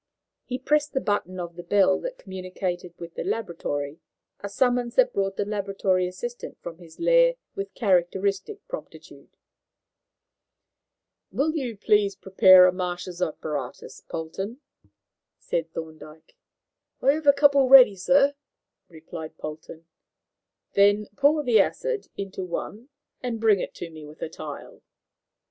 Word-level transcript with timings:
He 0.45 0.57
pressed 0.57 0.93
the 0.93 0.99
button 0.99 1.39
of 1.39 1.55
the 1.55 1.61
bell 1.61 1.99
that 1.99 2.17
communicated 2.17 2.95
with 2.97 3.13
the 3.13 3.23
laboratory, 3.23 3.99
a 4.39 4.49
summons 4.49 4.95
that 4.95 5.13
brought 5.13 5.37
the 5.37 5.45
laboratory 5.45 6.07
assistant 6.07 6.57
from 6.59 6.79
his 6.79 6.99
lair 6.99 7.35
with 7.53 7.75
characteristic 7.75 8.67
promptitude. 8.67 9.37
"Will 11.31 11.53
you 11.55 11.77
please 11.77 12.15
prepare 12.15 12.65
a 12.65 12.71
Marsh's 12.71 13.21
apparatus, 13.21 14.01
Polton," 14.09 14.59
said 15.37 15.71
Thorndyke. 15.71 16.35
"I 16.99 17.11
have 17.11 17.27
a 17.27 17.31
couple 17.31 17.69
ready, 17.69 17.95
sir," 17.95 18.33
replied 18.89 19.37
Polton. 19.37 19.85
"Then 20.73 21.09
pour 21.15 21.43
the 21.43 21.59
acid 21.59 22.07
into 22.17 22.43
one 22.43 22.89
and 23.21 23.39
bring 23.39 23.59
it 23.59 23.75
to 23.75 23.91
me, 23.91 24.07
with 24.07 24.23
a 24.23 24.29
tile." 24.29 24.81